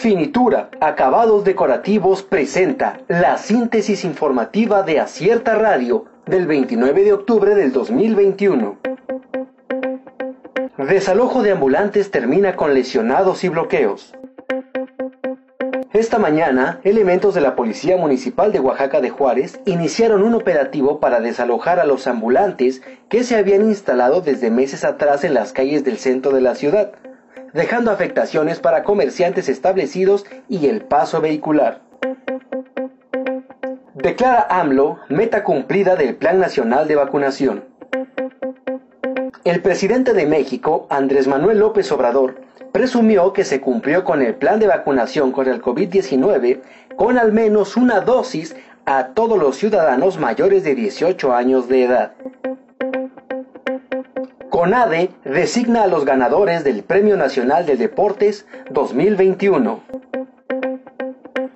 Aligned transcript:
Finitura, 0.00 0.70
acabados 0.80 1.42
decorativos 1.42 2.22
presenta 2.22 3.00
la 3.08 3.36
síntesis 3.36 4.04
informativa 4.04 4.84
de 4.84 5.00
Acierta 5.00 5.56
Radio 5.56 6.04
del 6.24 6.46
29 6.46 7.02
de 7.02 7.12
octubre 7.12 7.56
del 7.56 7.72
2021. 7.72 8.78
Desalojo 10.88 11.42
de 11.42 11.50
ambulantes 11.50 12.12
termina 12.12 12.54
con 12.54 12.74
lesionados 12.74 13.42
y 13.42 13.48
bloqueos. 13.48 14.14
Esta 15.92 16.20
mañana, 16.20 16.78
elementos 16.84 17.34
de 17.34 17.40
la 17.40 17.56
Policía 17.56 17.96
Municipal 17.96 18.52
de 18.52 18.60
Oaxaca 18.60 19.00
de 19.00 19.10
Juárez 19.10 19.58
iniciaron 19.66 20.22
un 20.22 20.34
operativo 20.34 21.00
para 21.00 21.18
desalojar 21.18 21.80
a 21.80 21.84
los 21.84 22.06
ambulantes 22.06 22.82
que 23.08 23.24
se 23.24 23.34
habían 23.34 23.62
instalado 23.62 24.20
desde 24.20 24.52
meses 24.52 24.84
atrás 24.84 25.24
en 25.24 25.34
las 25.34 25.52
calles 25.52 25.82
del 25.82 25.98
centro 25.98 26.30
de 26.30 26.40
la 26.40 26.54
ciudad, 26.54 26.92
dejando 27.52 27.90
afectaciones 27.90 28.60
para 28.60 28.82
comerciantes 28.82 29.48
establecidos 29.48 30.24
y 30.48 30.66
el 30.66 30.82
paso 30.82 31.20
vehicular. 31.20 31.80
Declara 33.94 34.46
AMLO 34.48 35.00
meta 35.08 35.42
cumplida 35.44 35.96
del 35.96 36.14
Plan 36.14 36.38
Nacional 36.38 36.86
de 36.86 36.96
Vacunación. 36.96 37.64
El 39.44 39.60
presidente 39.62 40.12
de 40.12 40.26
México, 40.26 40.86
Andrés 40.90 41.26
Manuel 41.26 41.58
López 41.58 41.90
Obrador, 41.90 42.40
presumió 42.72 43.32
que 43.32 43.44
se 43.44 43.60
cumplió 43.60 44.04
con 44.04 44.22
el 44.22 44.34
plan 44.34 44.60
de 44.60 44.66
vacunación 44.66 45.32
contra 45.32 45.54
el 45.54 45.62
COVID-19 45.62 46.60
con 46.96 47.18
al 47.18 47.32
menos 47.32 47.76
una 47.76 48.00
dosis 48.00 48.54
a 48.84 49.08
todos 49.08 49.38
los 49.38 49.56
ciudadanos 49.56 50.18
mayores 50.18 50.64
de 50.64 50.74
18 50.74 51.34
años 51.34 51.68
de 51.68 51.84
edad. 51.84 52.12
CONADE 54.58 55.10
designa 55.24 55.84
a 55.84 55.86
los 55.86 56.04
ganadores 56.04 56.64
del 56.64 56.82
Premio 56.82 57.16
Nacional 57.16 57.64
de 57.64 57.76
Deportes 57.76 58.44
2021. 58.72 59.84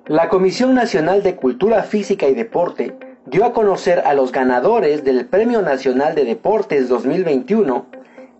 La 0.05 0.29
Comisión 0.29 0.73
Nacional 0.73 1.21
de 1.21 1.35
Cultura 1.35 1.83
Física 1.83 2.27
y 2.27 2.33
Deporte 2.33 2.95
dio 3.25 3.43
a 3.43 3.51
conocer 3.51 4.03
a 4.05 4.13
los 4.13 4.31
ganadores 4.31 5.03
del 5.03 5.25
Premio 5.25 5.61
Nacional 5.61 6.15
de 6.15 6.23
Deportes 6.23 6.87
2021 6.87 7.87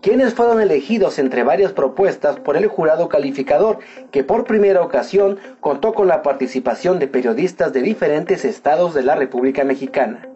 quienes 0.00 0.32
fueron 0.32 0.62
elegidos 0.62 1.18
entre 1.18 1.42
varias 1.42 1.74
propuestas 1.74 2.40
por 2.40 2.56
el 2.56 2.66
jurado 2.66 3.10
calificador, 3.10 3.80
que 4.12 4.24
por 4.24 4.44
primera 4.44 4.80
ocasión 4.80 5.38
contó 5.60 5.92
con 5.92 6.08
la 6.08 6.22
participación 6.22 6.98
de 6.98 7.06
periodistas 7.06 7.74
de 7.74 7.82
diferentes 7.82 8.46
estados 8.46 8.94
de 8.94 9.02
la 9.02 9.14
República 9.14 9.62
Mexicana. 9.62 10.26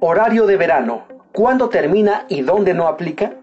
Horario 0.00 0.46
de 0.46 0.56
verano. 0.56 1.17
¿Cuándo 1.38 1.68
termina 1.68 2.24
y 2.26 2.42
dónde 2.42 2.74
no 2.74 2.88
aplica? 2.88 3.34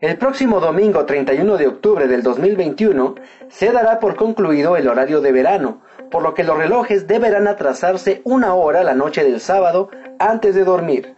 El 0.00 0.16
próximo 0.16 0.58
domingo 0.58 1.04
31 1.04 1.58
de 1.58 1.66
octubre 1.66 2.08
del 2.08 2.22
2021 2.22 3.16
se 3.50 3.70
dará 3.70 4.00
por 4.00 4.16
concluido 4.16 4.78
el 4.78 4.88
horario 4.88 5.20
de 5.20 5.30
verano, 5.30 5.82
por 6.10 6.22
lo 6.22 6.32
que 6.32 6.42
los 6.42 6.56
relojes 6.56 7.06
deberán 7.06 7.46
atrasarse 7.48 8.22
una 8.24 8.54
hora 8.54 8.82
la 8.82 8.94
noche 8.94 9.24
del 9.24 9.40
sábado 9.40 9.90
antes 10.18 10.54
de 10.54 10.64
dormir. 10.64 11.16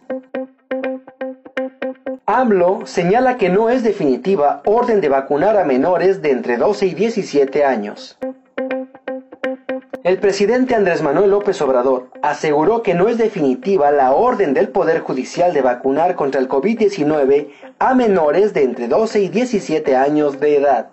AMLO 2.27 2.84
señala 2.84 3.36
que 3.36 3.50
no 3.50 3.70
es 3.70 3.84
definitiva 3.84 4.62
orden 4.64 5.00
de 5.00 5.08
vacunar 5.08 5.58
a 5.58 5.64
menores 5.64 6.22
de 6.22 6.33
entre 6.33 6.56
12 6.56 6.86
y 6.86 6.94
17 6.94 7.64
años. 7.64 8.19
El 10.05 10.19
presidente 10.19 10.75
Andrés 10.75 11.00
Manuel 11.00 11.31
López 11.31 11.62
Obrador 11.62 12.08
aseguró 12.22 12.83
que 12.83 12.92
no 12.92 13.06
es 13.06 13.19
definitiva 13.19 13.92
la 13.92 14.11
orden 14.11 14.53
del 14.53 14.69
Poder 14.69 14.98
Judicial 14.98 15.55
de 15.55 15.62
vacunar 15.62 16.17
contra 16.17 16.41
el 16.41 16.48
COVID-19 16.48 17.50
a 17.78 17.95
menores 17.95 18.53
de 18.53 18.64
entre 18.64 18.89
12 18.89 19.20
y 19.20 19.28
17 19.28 19.95
años 19.95 20.41
de 20.41 20.56
edad. 20.56 20.89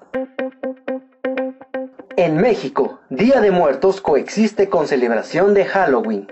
En 2.18 2.38
México, 2.38 3.00
Día 3.10 3.42
de 3.42 3.50
Muertos 3.50 4.00
coexiste 4.00 4.70
con 4.70 4.88
celebración 4.88 5.56
de 5.56 5.66
Halloween. 5.66 6.28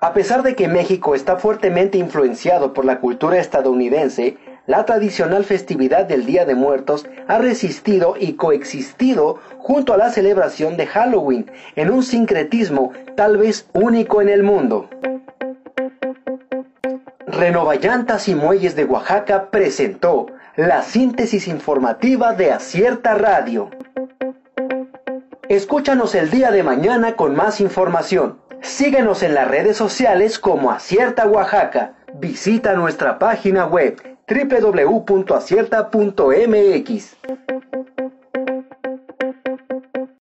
A 0.00 0.14
pesar 0.14 0.42
de 0.42 0.56
que 0.56 0.66
México 0.66 1.14
está 1.14 1.36
fuertemente 1.36 1.98
influenciado 1.98 2.72
por 2.72 2.86
la 2.86 3.00
cultura 3.00 3.38
estadounidense, 3.38 4.38
la 4.66 4.84
tradicional 4.84 5.44
festividad 5.44 6.06
del 6.06 6.24
Día 6.24 6.44
de 6.44 6.54
Muertos 6.54 7.06
ha 7.26 7.38
resistido 7.38 8.14
y 8.18 8.34
coexistido 8.34 9.40
junto 9.58 9.92
a 9.92 9.96
la 9.96 10.10
celebración 10.10 10.76
de 10.76 10.86
Halloween 10.86 11.50
en 11.74 11.90
un 11.90 12.02
sincretismo 12.02 12.92
tal 13.16 13.38
vez 13.38 13.68
único 13.72 14.22
en 14.22 14.28
el 14.28 14.42
mundo. 14.42 14.88
Renovallantas 17.26 18.28
y 18.28 18.34
Muelles 18.34 18.76
de 18.76 18.84
Oaxaca 18.84 19.50
presentó 19.50 20.26
la 20.54 20.82
síntesis 20.82 21.48
informativa 21.48 22.34
de 22.34 22.52
Acierta 22.52 23.14
Radio. 23.14 23.70
Escúchanos 25.48 26.14
el 26.14 26.30
día 26.30 26.50
de 26.50 26.62
mañana 26.62 27.16
con 27.16 27.34
más 27.34 27.60
información. 27.60 28.38
Síguenos 28.60 29.22
en 29.22 29.34
las 29.34 29.48
redes 29.48 29.76
sociales 29.76 30.38
como 30.38 30.70
Acierta 30.70 31.26
Oaxaca. 31.26 31.94
Visita 32.14 32.74
nuestra 32.74 33.18
página 33.18 33.66
web 33.66 34.11
www.acierta.mx. 34.32 37.16